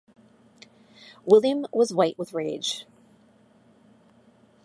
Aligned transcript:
William 1.25 1.67
was 1.71 1.93
white 1.93 2.17
with 2.17 2.33
rage. 2.33 2.87